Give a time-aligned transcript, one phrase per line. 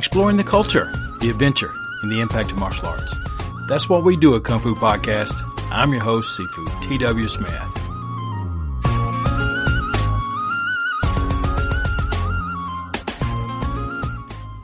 [0.00, 1.70] exploring the culture, the adventure,
[2.00, 3.14] and the impact of martial arts.
[3.68, 5.34] That's what we do at Kung Fu Podcast.
[5.70, 7.28] I'm your host, Sifu T.W.
[7.28, 7.52] Smith.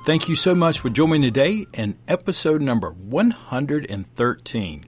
[0.07, 4.87] Thank you so much for joining today in episode number 113.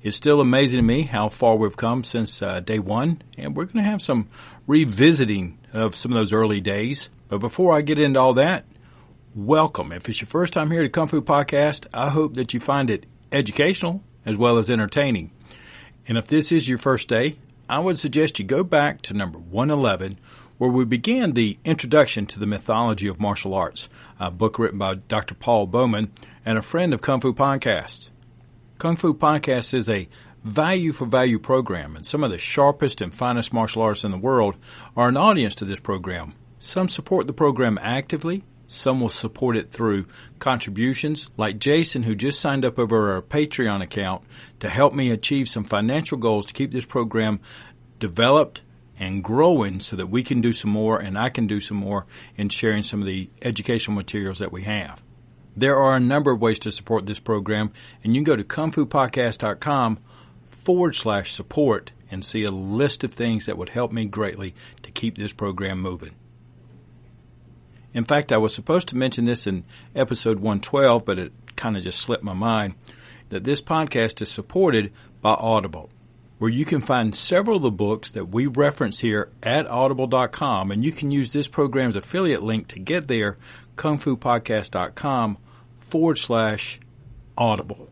[0.00, 3.64] It's still amazing to me how far we've come since uh, day one, and we're
[3.64, 4.28] going to have some
[4.68, 7.10] revisiting of some of those early days.
[7.28, 8.64] But before I get into all that,
[9.38, 9.92] welcome.
[9.92, 12.90] If it's your first time here at Kung Fu Podcast, I hope that you find
[12.90, 15.30] it educational as well as entertaining.
[16.08, 17.38] And if this is your first day,
[17.68, 20.18] I would suggest you go back to number 111
[20.58, 23.88] where we began the introduction to the mythology of martial arts,
[24.18, 25.36] a book written by Dr.
[25.36, 26.10] Paul Bowman
[26.44, 28.10] and a friend of Kung Fu Podcast.
[28.78, 30.08] Kung Fu Podcast is a
[30.42, 34.18] value for value program, and some of the sharpest and finest martial artists in the
[34.18, 34.56] world
[34.96, 36.34] are an audience to this program.
[36.58, 40.06] Some support the program actively, some will support it through
[40.38, 44.22] contributions, like Jason, who just signed up over our Patreon account
[44.60, 47.40] to help me achieve some financial goals to keep this program
[47.98, 48.60] developed
[48.98, 52.06] and growing so that we can do some more and I can do some more
[52.36, 55.02] in sharing some of the educational materials that we have.
[55.56, 57.72] There are a number of ways to support this program,
[58.04, 59.98] and you can go to kungfupodcast.com
[60.44, 64.90] forward slash support and see a list of things that would help me greatly to
[64.90, 66.14] keep this program moving.
[67.94, 69.64] In fact, I was supposed to mention this in
[69.94, 72.74] episode 112, but it kind of just slipped my mind
[73.30, 75.90] that this podcast is supported by Audible
[76.38, 80.70] where you can find several of the books that we reference here at audible.com.
[80.70, 83.36] And you can use this program's affiliate link to get there,
[83.76, 85.38] kungfupodcast.com
[85.76, 86.80] forward slash
[87.36, 87.90] audible.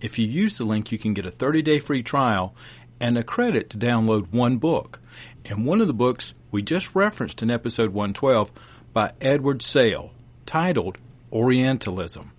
[0.00, 2.54] If you use the link, you can get a 30 day free trial
[3.00, 5.00] and a credit to download one book.
[5.44, 8.52] And one of the books we just referenced in episode 112
[8.98, 10.10] by Edward Said,
[10.44, 10.98] titled
[11.32, 12.32] Orientalism.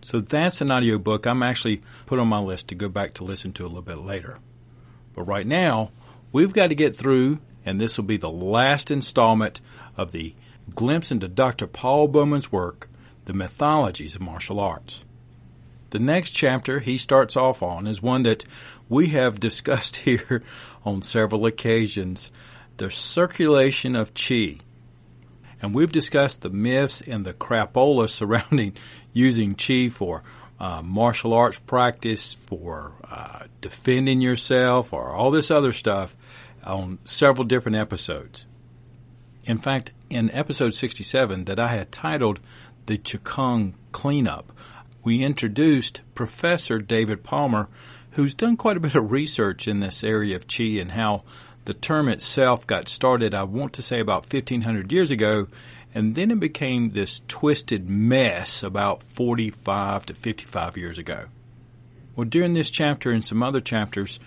[0.00, 3.52] So that's an audiobook I'm actually put on my list to go back to listen
[3.52, 4.38] to a little bit later.
[5.14, 5.90] But right now,
[6.32, 9.60] we've got to get through, and this will be the last installment
[9.94, 10.34] of the
[10.74, 11.66] glimpse into Dr.
[11.66, 12.88] Paul Bowman's work,
[13.26, 15.04] The Mythologies of Martial Arts.
[15.90, 18.46] The next chapter he starts off on is one that
[18.88, 20.42] we have discussed here
[20.86, 22.30] on several occasions
[22.78, 24.56] the circulation of chi.
[25.62, 28.76] And we've discussed the myths and the crapola surrounding
[29.12, 30.24] using chi for
[30.58, 36.16] uh, martial arts practice, for uh, defending yourself, or all this other stuff
[36.64, 38.46] on several different episodes.
[39.44, 42.40] In fact, in episode 67 that I had titled
[42.86, 44.52] The Qigong Cleanup,
[45.02, 47.68] we introduced Professor David Palmer,
[48.12, 51.24] who's done quite a bit of research in this area of Qi and how
[51.64, 55.48] the term itself got started, I want to say about 1500 years ago,
[55.94, 61.26] and then it became this twisted mess about 45 to 55 years ago.
[62.16, 64.18] Well, during this chapter and some other chapters,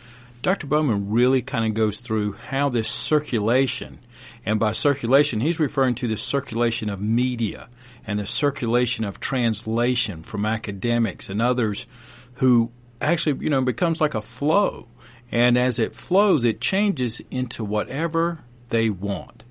[0.41, 0.68] Dr.
[0.68, 4.00] Bowman really kind of goes through how this circulation,
[4.45, 7.68] and by circulation, he's referring to the circulation of media
[8.07, 11.88] and the circulation of translation from academics and others
[12.35, 12.69] who
[13.01, 14.88] actually, you know, becomes like a flow.
[15.31, 19.44] And as it flows, it changes into whatever they want.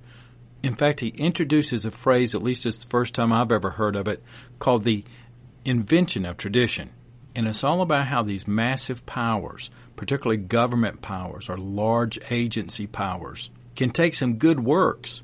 [0.63, 3.97] In fact, he introduces a phrase, at least it's the first time I've ever heard
[3.97, 4.23] of it,
[4.59, 5.05] called the
[5.65, 6.91] invention of tradition.
[7.35, 13.51] And it's all about how these massive powers, particularly government powers or large agency powers,
[13.77, 15.23] can take some good works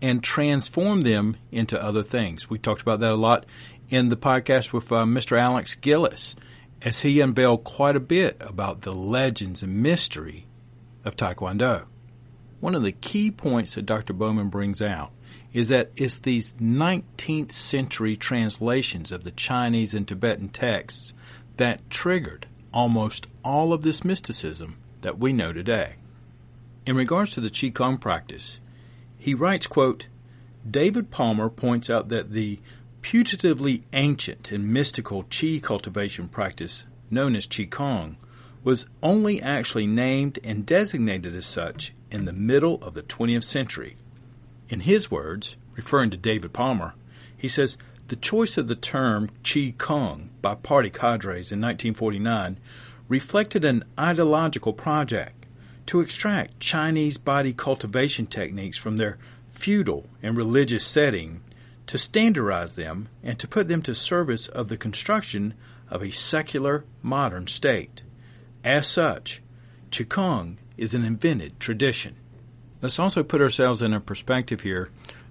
[0.00, 2.50] and transform them into other things.
[2.50, 3.46] We talked about that a lot
[3.88, 5.38] in the podcast with uh, Mr.
[5.38, 6.34] Alex Gillis
[6.84, 10.46] as he unveiled quite a bit about the legends and mystery
[11.04, 11.84] of Taekwondo.
[12.60, 14.12] One of the key points that Dr.
[14.12, 15.12] Bowman brings out
[15.52, 21.12] is that it's these 19th century translations of the Chinese and Tibetan texts
[21.56, 25.96] that triggered almost all of this mysticism that we know today.
[26.86, 28.60] In regards to the Qigong practice,
[29.18, 30.08] he writes, quote,
[30.68, 32.60] David Palmer points out that the
[33.02, 38.16] putatively ancient and mystical Qi cultivation practice known as Qigong
[38.64, 43.96] was only actually named and designated as such in the middle of the 20th century.
[44.68, 46.94] In his words, referring to David Palmer,
[47.36, 47.76] he says,
[48.08, 52.58] the choice of the term Qigong by party cadres in 1949
[53.08, 55.46] reflected an ideological project
[55.86, 59.18] to extract Chinese body cultivation techniques from their
[59.50, 61.40] feudal and religious setting,
[61.86, 65.54] to standardize them, and to put them to service of the construction
[65.90, 68.02] of a secular modern state.
[68.64, 69.42] As such,
[69.90, 72.16] Qigong is an invented tradition.
[72.80, 74.90] Let's also put ourselves in a perspective here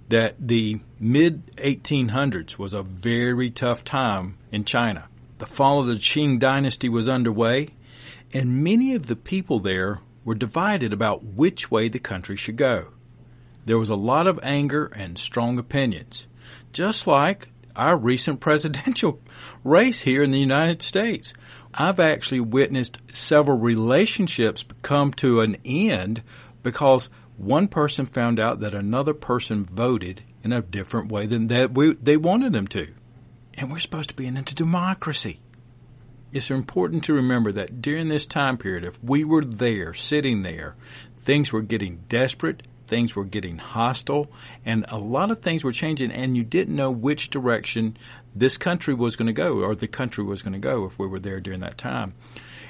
[0.10, 5.08] that the mid 1800s was a very tough time in China.
[5.38, 7.70] The fall of the Qing dynasty was underway,
[8.34, 12.90] and many of the people there were divided about which way the country should go.
[13.66, 16.28] There was a lot of anger and strong opinions,
[16.74, 19.20] just like our recent presidential
[19.64, 21.34] race here in the United States.
[21.74, 26.22] I've actually witnessed several relationships come to an end
[26.64, 31.74] because one person found out that another person voted in a different way than that
[31.74, 32.88] we, they wanted them to.
[33.54, 35.40] And we're supposed to be in a democracy.
[36.32, 40.76] It's important to remember that during this time period, if we were there, sitting there,
[41.24, 44.30] things were getting desperate, things were getting hostile,
[44.66, 47.96] and a lot of things were changing, and you didn't know which direction
[48.36, 51.08] this country was going to go or the country was going to go if we
[51.08, 52.14] were there during that time.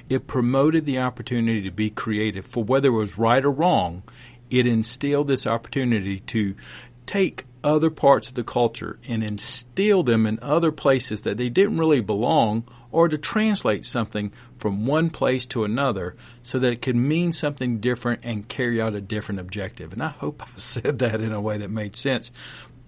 [0.09, 4.03] It promoted the opportunity to be creative for whether it was right or wrong.
[4.51, 6.53] It instilled this opportunity to
[7.07, 11.79] take other parts of the culture and instill them in other places that they didn't
[11.79, 16.95] really belong or to translate something from one place to another so that it could
[16.95, 19.93] mean something different and carry out a different objective.
[19.93, 22.31] And I hope I said that in a way that made sense.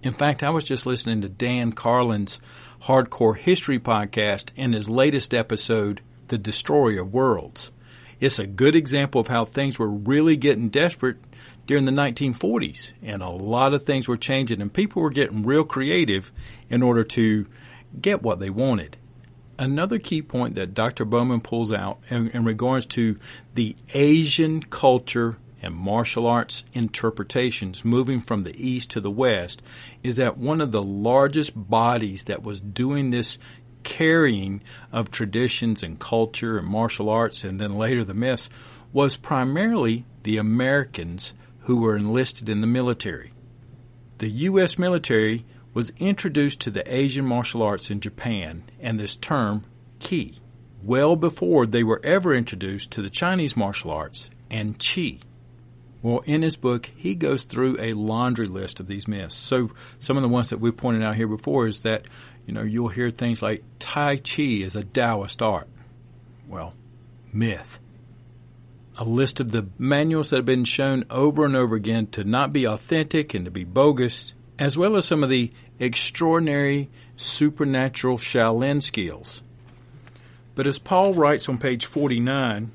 [0.02, 2.40] In fact, I was just listening to Dan Carlin's
[2.84, 7.72] Hardcore History podcast in his latest episode, The Destroyer of Worlds.
[8.20, 11.18] It's a good example of how things were really getting desperate
[11.66, 15.64] during the 1940s, and a lot of things were changing, and people were getting real
[15.64, 16.32] creative
[16.70, 17.48] in order to
[18.00, 18.98] get what they wanted.
[19.58, 21.06] Another key point that Dr.
[21.06, 23.20] Bowman pulls out in, in regards to
[23.54, 29.62] the Asian culture and martial arts interpretations moving from the east to the west
[30.04, 33.38] is that one of the largest bodies that was doing this
[33.84, 34.62] carrying
[34.92, 38.50] of traditions and culture and martial arts and then later the myths
[38.92, 43.32] was primarily the Americans who were enlisted in the military.
[44.18, 44.78] The U.S.
[44.78, 49.64] military was introduced to the Asian martial arts in Japan and this term,
[50.00, 50.36] ki,
[50.84, 55.20] well before they were ever introduced to the Chinese martial arts and chi.
[56.04, 59.36] Well, in his book, he goes through a laundry list of these myths.
[59.36, 62.06] So, some of the ones that we pointed out here before is that,
[62.46, 65.70] you know, you'll hear things like Tai Chi is a Taoist art.
[66.46, 66.74] Well,
[67.32, 67.80] myth.
[68.98, 72.52] A list of the manuals that have been shown over and over again to not
[72.52, 75.54] be authentic and to be bogus, as well as some of the
[75.84, 79.44] extraordinary supernatural Shaolin skills.
[80.56, 82.72] But as Paul writes on page 49,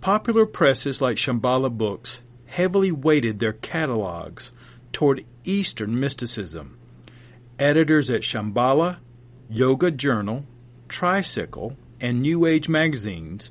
[0.00, 4.52] popular presses like Shambhala Books heavily weighted their catalogs
[4.92, 6.76] toward Eastern mysticism.
[7.58, 8.98] Editors at Shambhala,
[9.48, 10.46] Yoga Journal,
[10.88, 13.50] Tricycle, and New Age magazines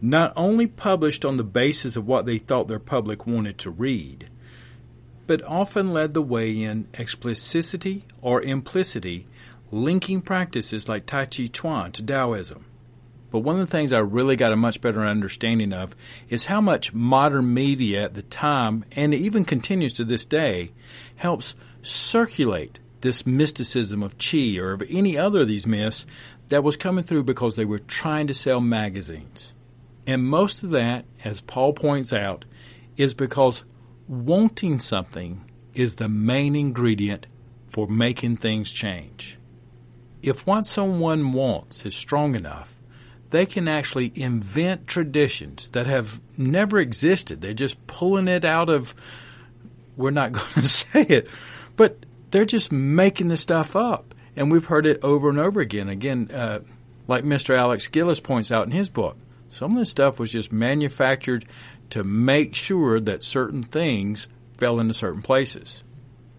[0.00, 4.28] not only published on the basis of what they thought their public wanted to read,
[5.28, 9.28] but often led the way in explicitity or implicity,
[9.70, 12.64] linking practices like Tai Chi Chuan to Taoism.
[13.30, 15.94] But one of the things I really got a much better understanding of
[16.30, 20.72] is how much modern media at the time, and even continues to this day,
[21.16, 26.06] helps circulate this mysticism of Chi or of any other of these myths
[26.48, 29.52] that was coming through because they were trying to sell magazines.
[30.06, 32.46] And most of that, as Paul points out,
[32.96, 33.62] is because
[34.08, 37.26] wanting something is the main ingredient
[37.68, 39.38] for making things change.
[40.22, 42.74] If what someone wants is strong enough,
[43.30, 47.40] they can actually invent traditions that have never existed.
[47.40, 48.94] They're just pulling it out of,
[49.96, 51.28] we're not going to say it,
[51.76, 54.14] but they're just making the stuff up.
[54.34, 55.88] And we've heard it over and over again.
[55.88, 56.60] Again, uh,
[57.06, 57.56] like Mr.
[57.56, 59.16] Alex Gillis points out in his book,
[59.48, 61.44] some of this stuff was just manufactured
[61.90, 65.84] to make sure that certain things fell into certain places.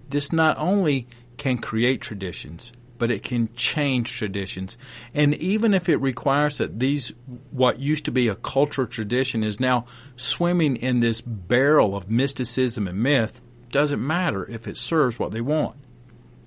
[0.09, 4.77] This not only can create traditions, but it can change traditions.
[5.13, 7.13] And even if it requires that these,
[7.51, 9.85] what used to be a cultural tradition, is now
[10.17, 15.41] swimming in this barrel of mysticism and myth, doesn't matter if it serves what they
[15.41, 15.77] want.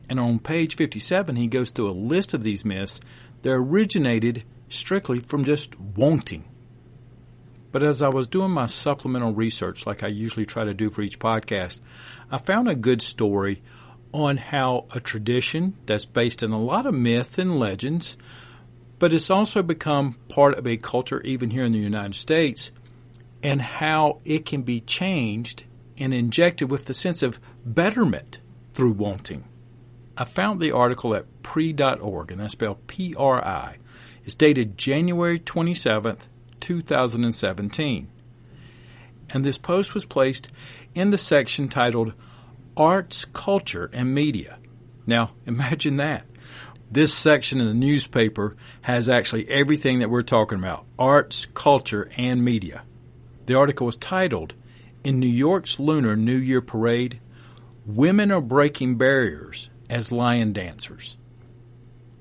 [0.09, 3.01] And on page 57, he goes through a list of these myths
[3.43, 6.45] that originated strictly from just wanting.
[7.73, 11.03] But as I was doing my supplemental research, like I usually try to do for
[11.03, 11.81] each podcast,
[12.31, 13.63] I found a good story
[14.13, 18.19] on how a tradition that's based in a lot of myth and legends,
[18.99, 22.71] but it's also become part of a culture even here in the United States,
[23.43, 25.65] and how it can be changed
[25.97, 28.39] and injected with the sense of betterment
[28.75, 29.45] through wanting.
[30.17, 33.79] I found the article at pri.org, and that's spelled P R I.
[34.25, 36.29] It's dated January 27th,
[36.63, 38.09] 2017.
[39.31, 40.51] And this post was placed
[40.95, 42.15] in the section titled
[42.77, 44.59] arts, culture, and media.
[45.07, 46.25] Now, imagine that.
[46.91, 52.45] This section in the newspaper has actually everything that we're talking about arts, culture, and
[52.45, 52.83] media.
[53.47, 54.55] The article was titled,
[55.03, 57.19] In New York's Lunar New Year Parade,
[57.87, 61.17] Women Are Breaking Barriers as Lion Dancers.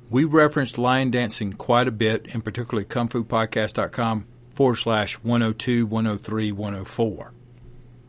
[0.10, 7.34] We referenced lion dancing quite a bit, in particular kungfupodcast.com forward slash 102, 103, 104.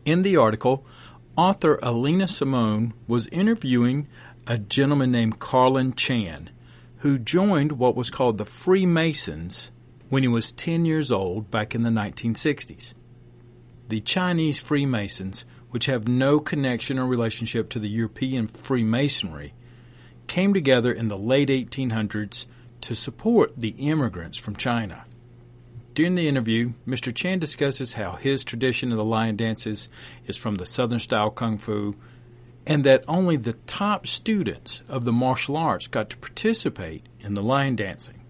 [0.04, 0.84] In the article,
[1.36, 4.08] author Alina Simone was interviewing
[4.46, 6.50] a gentleman named Carlin Chan,
[6.98, 9.70] who joined what was called the Freemasons
[10.08, 12.94] when he was 10 years old back in the 1960s.
[13.88, 19.54] The Chinese Freemasons, which have no connection or relationship to the European Freemasonry,
[20.26, 22.46] came together in the late 1800s
[22.82, 25.04] to support the immigrants from China.
[25.94, 27.14] During the interview, Mr.
[27.14, 29.88] Chan discusses how his tradition of the lion dances
[30.26, 31.94] is from the Southern style Kung Fu
[32.66, 37.42] and that only the top students of the martial arts got to participate in the
[37.42, 38.20] lion dancing.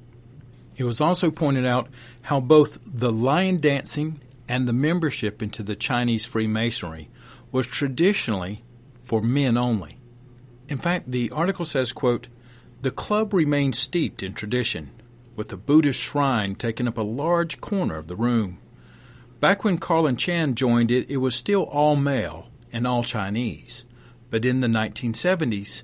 [0.77, 1.89] It was also pointed out
[2.23, 7.11] how both the lion dancing and the membership into the Chinese Freemasonry
[7.51, 8.65] was traditionally
[9.05, 9.99] for men only.
[10.69, 12.29] In fact, the article says, quote,
[12.81, 14.91] the club remained steeped in tradition,
[15.37, 18.59] with the Buddhist shrine taking up a large corner of the room.
[19.41, 23.85] Back when Carlin Chan joined it, it was still all male and all Chinese.
[24.31, 25.83] But in the 1970s,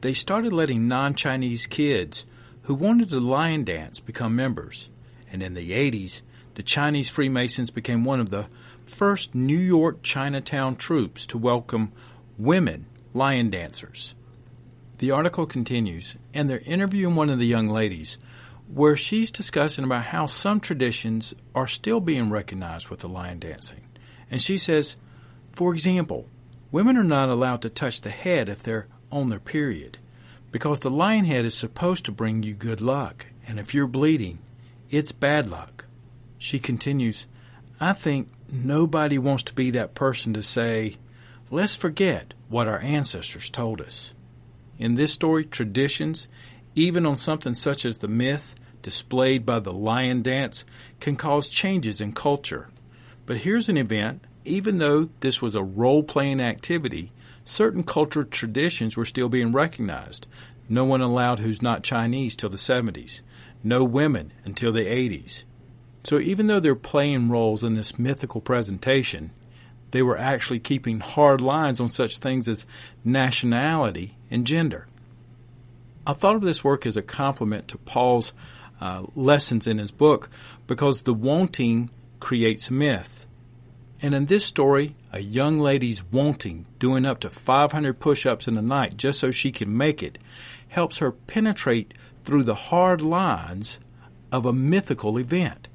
[0.00, 2.26] they started letting non Chinese kids
[2.62, 4.88] who wanted to lion dance become members.
[5.30, 6.22] And in the 80s,
[6.54, 8.46] the Chinese Freemasons became one of the
[8.86, 11.92] first New York Chinatown troops to welcome
[12.38, 14.14] women lion dancers.
[14.98, 18.18] The article continues, and they're interviewing one of the young ladies,
[18.72, 23.82] where she's discussing about how some traditions are still being recognized with the lion dancing.
[24.30, 24.96] And she says,
[25.52, 26.26] for example,
[26.74, 29.98] Women are not allowed to touch the head if they're on their period,
[30.50, 34.40] because the lion head is supposed to bring you good luck, and if you're bleeding,
[34.90, 35.84] it's bad luck.
[36.36, 37.28] She continues,
[37.80, 40.96] I think nobody wants to be that person to say,
[41.48, 44.12] let's forget what our ancestors told us.
[44.76, 46.26] In this story, traditions,
[46.74, 50.64] even on something such as the myth displayed by the lion dance,
[51.00, 52.68] can cause changes in culture.
[53.26, 57.10] But here's an event even though this was a role playing activity,
[57.44, 60.26] certain cultural traditions were still being recognized.
[60.68, 63.22] No one allowed who's not Chinese till the 70s,
[63.62, 65.44] no women until the 80s.
[66.04, 69.30] So even though they're playing roles in this mythical presentation,
[69.90, 72.66] they were actually keeping hard lines on such things as
[73.04, 74.86] nationality and gender.
[76.06, 78.32] I thought of this work as a complement to Paul's
[78.80, 80.28] uh, lessons in his book
[80.66, 83.26] because the wanting creates myth.
[84.02, 88.58] And in this story, a young lady's wanting, doing up to 500 push ups in
[88.58, 90.18] a night just so she can make it,
[90.68, 91.94] helps her penetrate
[92.24, 93.80] through the hard lines
[94.30, 95.68] of a mythical event.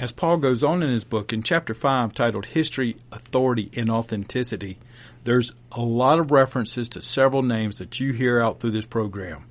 [0.00, 4.78] As Paul goes on in his book, in chapter 5, titled History, Authority, and Authenticity,
[5.28, 9.44] there's a lot of references to several names that you hear out through this program.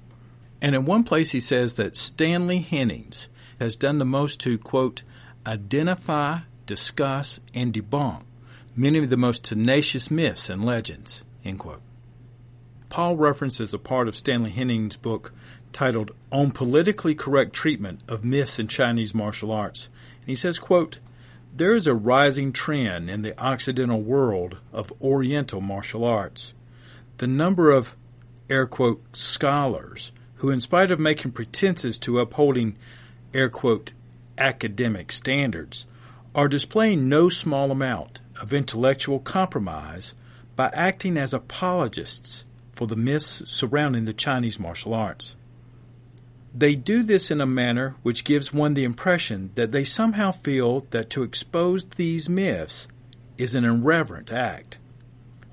[0.60, 3.30] And in one place, he says that Stanley Hennings
[3.60, 5.04] has done the most to, quote,
[5.46, 8.24] identify discuss, and debunk
[8.76, 11.24] many of the most tenacious myths and legends.
[11.46, 11.82] end quote.
[12.90, 15.32] Paul references a part of Stanley Hennings' book
[15.74, 19.90] titled On Politically Correct Treatment of Myths in Chinese Martial Arts.
[20.22, 21.00] And he says, quote,
[21.56, 26.54] There is a rising trend in the Occidental world of Oriental martial arts.
[27.18, 27.96] The number of,
[28.50, 32.76] air quote, scholars who, in spite of making pretenses to upholding,
[33.34, 33.94] air quote,
[34.38, 35.88] academic standards,
[36.36, 40.14] are displaying no small amount of intellectual compromise
[40.56, 45.37] by acting as apologists for the myths surrounding the Chinese martial arts.
[46.60, 50.80] They do this in a manner which gives one the impression that they somehow feel
[50.90, 52.88] that to expose these myths
[53.38, 54.80] is an irreverent act,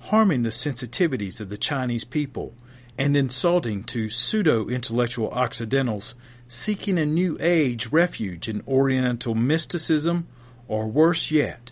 [0.00, 2.54] harming the sensitivities of the Chinese people
[2.96, 6.14] and insulting to pseudo intellectual Occidentals
[6.48, 10.26] seeking a new age refuge in Oriental mysticism
[10.68, 11.70] or worse yet,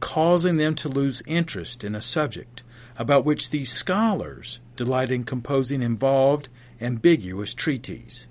[0.00, 2.62] causing them to lose interest in a subject
[2.98, 8.26] about which these scholars delight in composing involved, ambiguous treatises.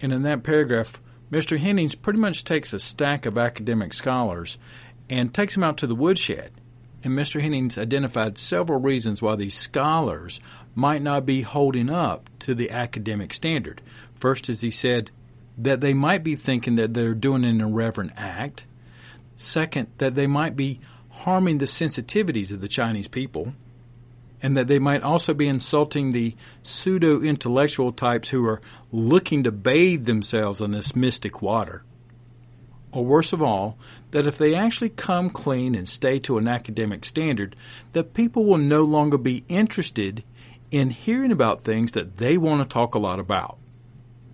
[0.00, 1.00] And in that paragraph,
[1.32, 1.58] Mr.
[1.58, 4.58] Hennings pretty much takes a stack of academic scholars
[5.08, 6.52] and takes them out to the woodshed.
[7.02, 7.40] And Mr.
[7.40, 10.40] Hennings identified several reasons why these scholars
[10.74, 13.80] might not be holding up to the academic standard.
[14.14, 15.10] First, as he said,
[15.58, 18.66] that they might be thinking that they're doing an irreverent act.
[19.36, 23.54] Second, that they might be harming the sensitivities of the Chinese people,
[24.42, 28.60] and that they might also be insulting the pseudo intellectual types who are
[28.92, 31.82] looking to bathe themselves in this mystic water.
[32.92, 33.78] Or worse of all,
[34.12, 37.56] that if they actually come clean and stay to an academic standard,
[37.92, 40.22] that people will no longer be interested
[40.70, 43.58] in hearing about things that they want to talk a lot about.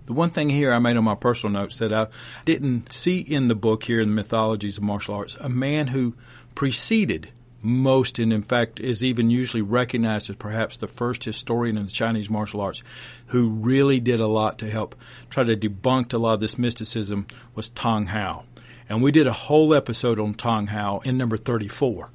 [0.07, 2.09] The one thing here I made on my personal notes that I
[2.45, 6.15] didn't see in the book here in the mythologies of martial arts, a man who
[6.55, 7.31] preceded
[7.63, 11.93] most and in fact is even usually recognized as perhaps the first historian of the
[11.93, 12.83] Chinese martial arts
[13.27, 14.95] who really did a lot to help
[15.31, 18.45] try to debunk a lot of this mysticism was Tong Hao.
[18.89, 22.11] And we did a whole episode on Tong Hao in number 34.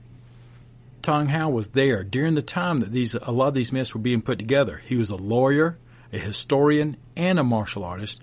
[1.01, 4.01] Tong Hao was there during the time that these a lot of these myths were
[4.01, 4.81] being put together.
[4.85, 5.77] He was a lawyer,
[6.11, 8.21] a historian, and a martial artist,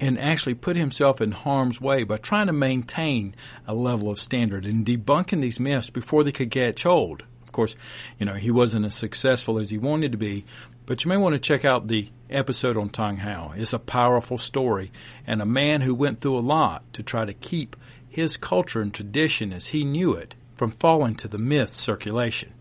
[0.00, 3.34] and actually put himself in harm's way by trying to maintain
[3.66, 7.22] a level of standard and debunking these myths before they could catch hold.
[7.42, 7.76] Of course,
[8.18, 10.44] you know, he wasn't as successful as he wanted to be,
[10.86, 13.52] but you may want to check out the episode on Tong Hao.
[13.56, 14.90] It's a powerful story
[15.26, 17.76] and a man who went through a lot to try to keep
[18.08, 22.52] his culture and tradition as he knew it from falling to the myth circulation.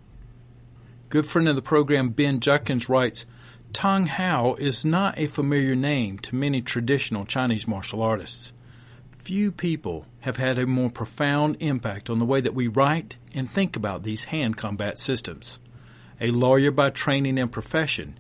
[1.10, 3.26] Good friend of the program, Ben Judkins, writes,
[3.74, 8.52] Tong Hao is not a familiar name to many traditional Chinese martial artists.
[9.20, 13.50] Few people have had a more profound impact on the way that we write and
[13.50, 15.60] think about these hand combat systems.
[16.20, 18.20] A lawyer by training and profession,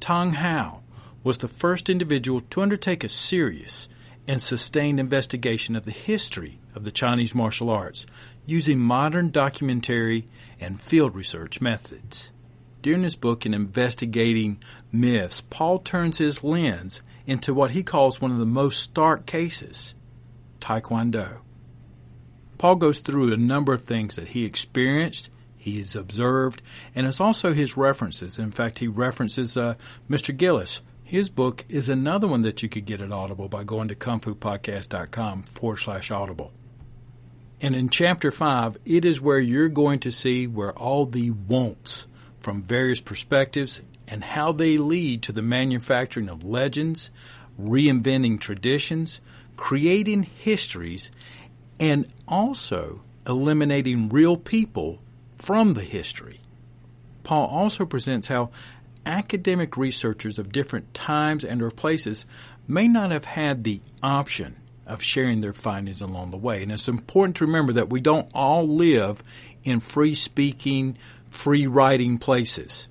[0.00, 0.82] Tong Hao
[1.22, 3.88] was the first individual to undertake a serious
[4.26, 8.04] and sustained investigation of the history of the Chinese martial arts
[8.46, 10.26] using modern documentary
[10.60, 12.32] and field research methods.
[12.82, 18.30] During his book in investigating myths, Paul turns his lens into what he calls one
[18.30, 19.94] of the most stark cases
[20.60, 21.38] Taekwondo.
[22.56, 26.62] Paul goes through a number of things that he experienced, he has observed,
[26.94, 28.38] and it's also his references.
[28.38, 29.74] In fact, he references uh,
[30.08, 30.36] Mr.
[30.36, 30.82] Gillis.
[31.04, 35.44] His book is another one that you could get at Audible by going to kungfupodcast.com
[35.44, 36.52] forward slash audible.
[37.60, 42.06] And in chapter 5, it is where you're going to see where all the wants
[42.48, 47.10] from various perspectives and how they lead to the manufacturing of legends,
[47.60, 49.20] reinventing traditions,
[49.58, 51.10] creating histories,
[51.78, 54.98] and also eliminating real people
[55.36, 56.40] from the history.
[57.22, 58.48] Paul also presents how
[59.04, 62.24] academic researchers of different times and or places
[62.66, 64.56] may not have had the option
[64.86, 66.62] of sharing their findings along the way.
[66.62, 69.22] And it's important to remember that we don't all live
[69.64, 70.96] in free speaking,
[71.30, 72.88] free writing places.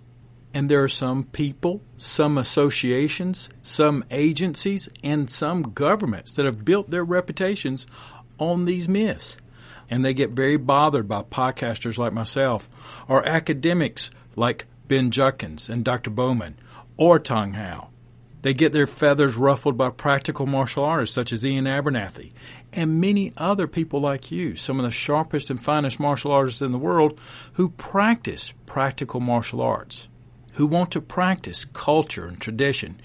[0.54, 6.89] And there are some people, some associations, some agencies, and some governments that have built
[6.89, 7.86] their reputations
[8.39, 9.38] on these myths.
[9.89, 12.69] And they get very bothered by podcasters like myself
[13.08, 16.10] or academics like Ben Judkins and Dr.
[16.10, 16.58] Bowman
[16.97, 17.89] or Tong Hao.
[18.41, 22.34] They get their feathers ruffled by practical martial artists such as Iain Abernethy
[22.73, 26.71] and many other people like you, some of the sharpest and finest martial artists in
[26.71, 27.19] the world
[27.53, 30.08] who practice practical martial arts,
[30.53, 32.99] who want to practice culture and tradition,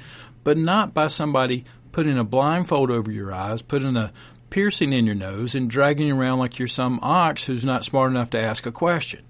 [0.45, 4.13] but not by somebody putting a blindfold over your eyes, putting a
[4.51, 8.11] piercing in your nose, and dragging you around like you're some ox who's not smart
[8.11, 9.23] enough to ask a question.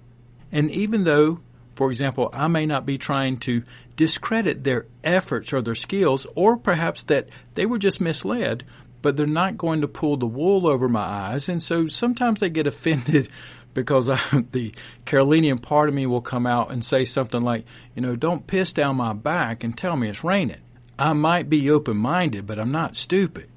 [0.51, 1.39] And even though,
[1.75, 3.63] for example, I may not be trying to
[3.95, 8.63] discredit their efforts or their skills, or perhaps that they were just misled,
[9.03, 11.49] but they're not going to pull the wool over my eyes.
[11.49, 13.29] And so sometimes they get offended
[13.75, 14.19] because I,
[14.51, 14.73] the
[15.05, 18.73] Carolinian part of me will come out and say something like, you know, don't piss
[18.73, 20.61] down my back and tell me it's raining.
[20.97, 23.49] I might be open minded, but I'm not stupid.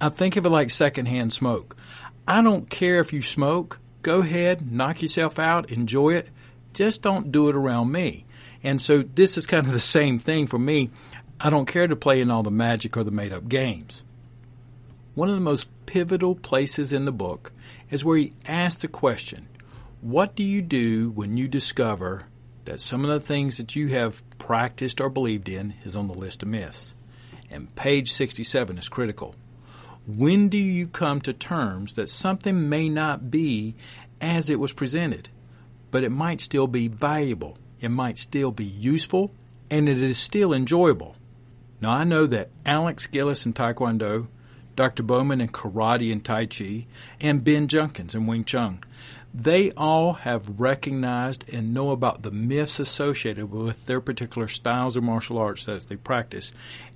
[0.00, 1.76] I think of it like secondhand smoke.
[2.26, 3.80] I don't care if you smoke.
[4.02, 6.28] Go ahead, knock yourself out, enjoy it.
[6.72, 8.24] Just don't do it around me.
[8.62, 10.90] And so this is kind of the same thing for me.
[11.40, 14.04] I don't care to play in all the magic or the made up games.
[15.18, 17.50] One of the most pivotal places in the book
[17.90, 19.48] is where he asks the question
[20.00, 22.26] What do you do when you discover
[22.66, 26.14] that some of the things that you have practiced or believed in is on the
[26.14, 26.94] list of myths?
[27.50, 29.34] And page 67 is critical.
[30.06, 33.74] When do you come to terms that something may not be
[34.20, 35.30] as it was presented,
[35.90, 39.32] but it might still be valuable, it might still be useful,
[39.68, 41.16] and it is still enjoyable?
[41.80, 44.28] Now, I know that Alex Gillis in Taekwondo
[44.78, 45.02] Dr.
[45.02, 46.86] Bowman in Karate and Tai Chi,
[47.20, 48.78] and Ben Judkins in Wing Chun.
[49.34, 55.02] They all have recognized and know about the myths associated with their particular styles of
[55.02, 56.52] martial arts as they practice,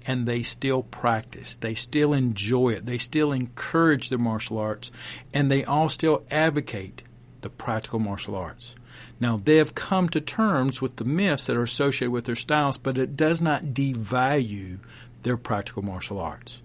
[0.06, 1.56] and they still practice.
[1.56, 2.86] They still enjoy it.
[2.86, 4.92] They still encourage their martial arts,
[5.34, 7.02] and they all still advocate
[7.40, 8.76] the practical martial arts.
[9.18, 12.78] Now, they have come to terms with the myths that are associated with their styles,
[12.78, 14.78] but it does not devalue
[15.24, 16.62] their practical martial arts.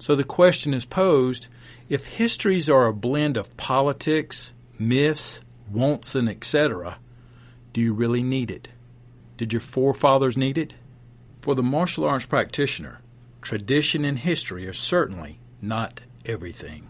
[0.00, 1.48] So the question is posed
[1.90, 6.96] if histories are a blend of politics, myths, wants, and etc.,
[7.74, 8.68] do you really need it?
[9.36, 10.74] Did your forefathers need it?
[11.42, 13.00] For the martial arts practitioner,
[13.42, 16.88] tradition and history are certainly not everything.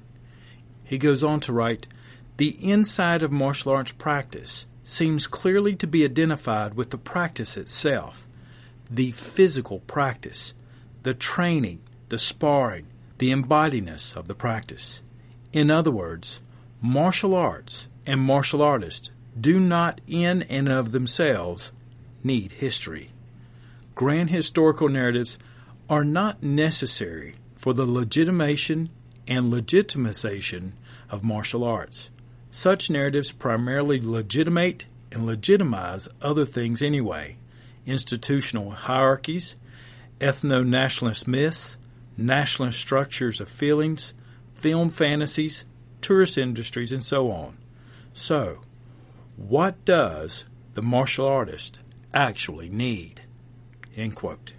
[0.84, 1.88] He goes on to write
[2.36, 8.28] The inside of martial arts practice seems clearly to be identified with the practice itself,
[8.88, 10.54] the physical practice,
[11.02, 12.86] the training, the sparring,
[13.20, 15.02] the embodiness of the practice.
[15.52, 16.40] In other words,
[16.80, 21.70] martial arts and martial artists do not in and of themselves
[22.24, 23.10] need history.
[23.94, 25.38] Grand historical narratives
[25.90, 28.88] are not necessary for the legitimation
[29.28, 30.72] and legitimization
[31.10, 32.08] of martial arts.
[32.48, 37.36] Such narratives primarily legitimate and legitimize other things anyway
[37.84, 39.56] institutional hierarchies,
[40.20, 41.76] ethno nationalist myths,
[42.20, 44.14] nationalist structures of feelings,
[44.54, 45.64] film fantasies,
[46.00, 47.56] tourist industries, and so on.
[48.12, 48.60] So,
[49.36, 51.78] what does the martial artist
[52.12, 53.22] actually need?
[53.96, 54.52] End quote.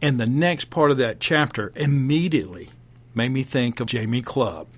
[0.00, 2.70] And the next part of that chapter immediately
[3.14, 4.68] made me think of Jamie Clubb.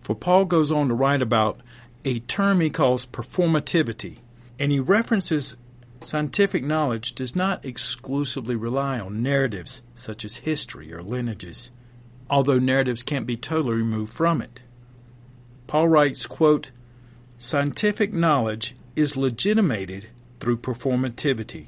[0.00, 1.60] For Paul goes on to write about
[2.04, 4.18] a term he calls performativity,
[4.58, 5.56] and he references
[6.00, 11.70] scientific knowledge does not exclusively rely on narratives such as history or lineages,
[12.28, 14.62] although narratives can't be totally removed from it.
[15.66, 16.70] Paul writes, quote,
[17.36, 20.08] Scientific knowledge is legitimated
[20.40, 21.66] through performativity,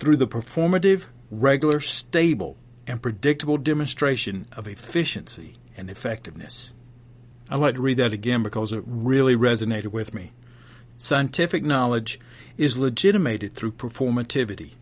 [0.00, 6.72] through the performative, regular, stable, and predictable demonstration of efficiency and effectiveness.
[7.48, 10.32] I'd like to read that again because it really resonated with me.
[10.96, 12.18] Scientific knowledge
[12.56, 14.72] is legitimated through performativity,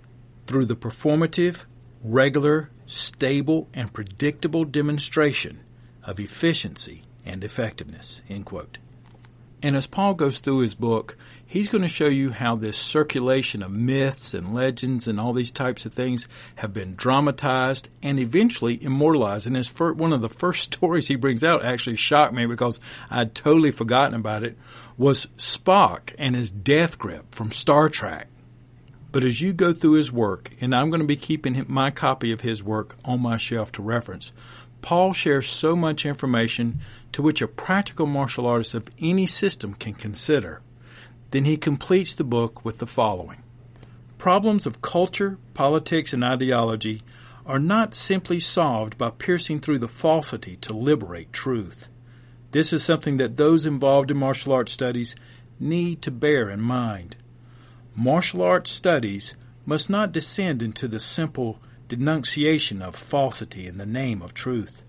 [0.47, 1.65] through the performative,
[2.03, 5.61] regular, stable, and predictable demonstration
[6.05, 8.23] of efficiency and effectiveness.
[8.29, 8.79] End quote.
[9.63, 11.17] And as Paul goes through his book,
[11.47, 15.53] he's going to show you how this circulation of myths and legends and all these
[15.53, 19.47] types of things have been dramatized and eventually immortalized.
[19.47, 22.81] And his first, one of the first stories he brings out actually shocked me because
[23.11, 24.59] I'd totally forgotten about it
[24.97, 28.29] was Spock and his death grip from Star Trek.
[29.11, 32.33] But as you go through his work, and I'm going to be keeping my copy
[32.33, 34.33] of his work on my shelf to reference,
[34.83, 36.81] Paul shares so much information
[37.13, 40.63] to which a practical martial artist of any system can consider.
[41.35, 43.43] Then he completes the book with the following
[44.19, 47.03] Problems of culture, politics, and ideology
[47.45, 51.89] are not simply solved by piercing through the falsity to liberate truth.
[52.53, 55.17] This is something that those involved in martial arts studies
[55.59, 57.17] need to bear in mind.
[57.97, 59.35] Martial arts studies
[59.67, 64.83] must not descend into the simple denunciation of falsity in the name of truth.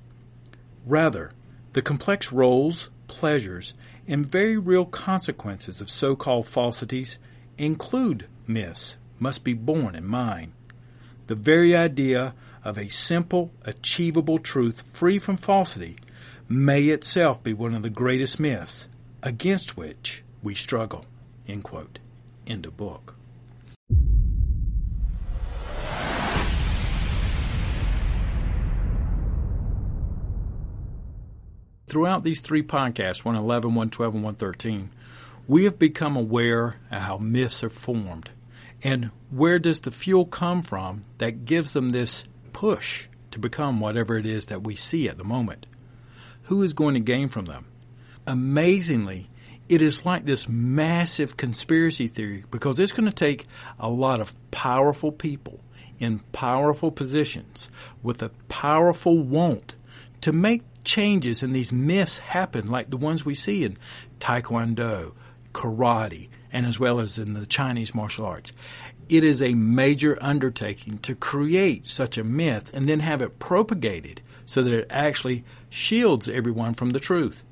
[0.85, 1.31] Rather,
[1.73, 3.73] the complex roles, pleasures,
[4.07, 7.17] and very real consequences of so called falsities
[7.57, 10.51] include myths, must be borne in mind.
[11.27, 15.97] The very idea of a simple, achievable truth free from falsity
[16.47, 18.87] may itself be one of the greatest myths
[19.23, 21.05] against which we struggle.
[21.47, 21.99] End quote.
[22.45, 23.14] End of book.
[31.95, 34.89] Throughout these three podcasts, 111, 112, and 113,
[35.47, 38.31] we have become aware of how myths are formed
[38.83, 44.17] and where does the fuel come from that gives them this push to become whatever
[44.17, 45.67] it is that we see at the moment.
[46.43, 47.65] Who is going to gain from them?
[48.27, 49.29] Amazingly,
[49.69, 53.45] it is like this massive conspiracy theory because it's going to take
[53.79, 55.61] a lot of powerful people
[55.99, 57.69] in powerful positions
[58.03, 59.75] with a powerful want
[60.19, 63.77] to make changes in these myths happen, like the ones we see in
[64.19, 65.13] Taekwondo,
[65.53, 68.53] karate, and as well as in the Chinese martial arts.
[69.09, 74.21] It is a major undertaking to create such a myth and then have it propagated
[74.45, 77.43] so that it actually shields everyone from the truth.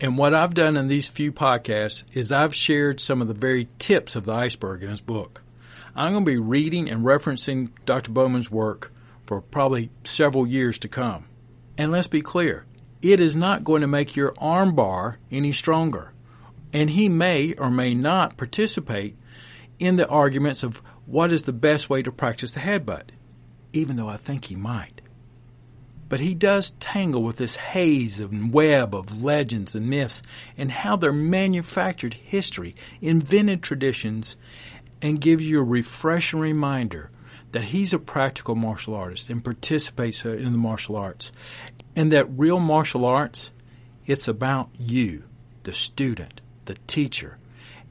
[0.00, 3.68] And what I've done in these few podcasts is I've shared some of the very
[3.78, 5.42] tips of the iceberg in his book.
[5.94, 8.10] I'm going to be reading and referencing Dr.
[8.10, 8.92] Bowman's work
[9.26, 11.26] for probably several years to come.
[11.78, 12.66] And let's be clear,
[13.00, 16.12] it is not going to make your armbar any stronger.
[16.72, 19.16] And he may or may not participate
[19.78, 23.10] in the arguments of what is the best way to practice the headbutt,
[23.72, 25.00] even though I think he might.
[26.08, 30.22] But he does tangle with this haze and web of legends and myths
[30.58, 34.36] and how they're manufactured history, invented traditions,
[35.00, 37.10] and gives you a refreshing reminder
[37.52, 41.32] that he's a practical martial artist and participates uh, in the martial arts.
[41.94, 43.50] And that real martial arts,
[44.06, 45.24] it's about you,
[45.62, 47.38] the student, the teacher,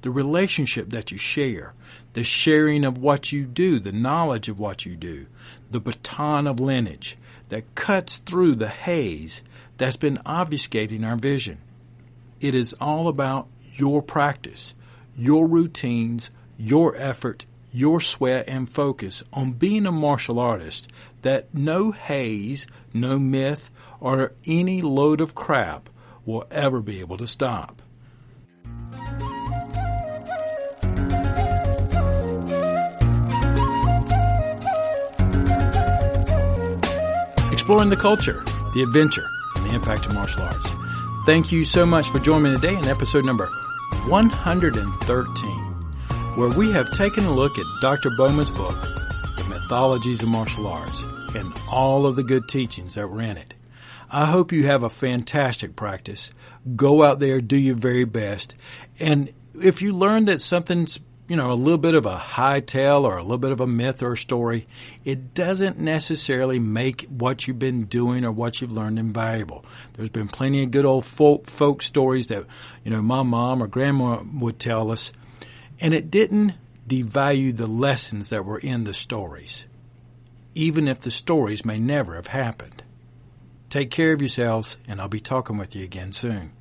[0.02, 1.74] the relationship that you share,
[2.14, 5.28] the sharing of what you do, the knowledge of what you do,
[5.70, 7.18] the baton of lineage
[7.50, 9.44] that cuts through the haze
[9.78, 11.60] that's been obfuscating our vision.
[12.40, 14.74] It is all about your practice,
[15.16, 20.90] your routines, your effort, your sweat and focus on being a martial artist
[21.22, 25.90] that no haze, no myth, or any load of crap
[26.26, 27.82] will ever be able to stop.
[37.52, 40.70] Exploring the culture, the adventure, and the impact of martial arts.
[41.26, 43.46] Thank you so much for joining me today in episode number
[44.08, 45.71] 113
[46.36, 48.10] where we have taken a look at Dr.
[48.18, 48.74] Bowman's book,
[49.36, 51.04] The Mythologies of Martial Arts,
[51.36, 53.54] and all of the good teachings that were in it.
[54.10, 56.32] I hope you have a fantastic practice.
[56.74, 58.56] Go out there, do your very best.
[58.98, 63.06] And if you learn that something's, you know, a little bit of a high tale
[63.06, 64.68] or a little bit of a myth or a story,
[65.04, 69.66] it doesn't necessarily make what you've been doing or what you've learned invaluable.
[69.94, 72.46] There's been plenty of good old folk, folk stories that,
[72.86, 75.12] you know, my mom or grandma would tell us
[75.82, 76.54] and it didn't
[76.88, 79.66] devalue the lessons that were in the stories,
[80.54, 82.84] even if the stories may never have happened.
[83.70, 86.52] Take care of yourselves, and I'll be talking with you again soon.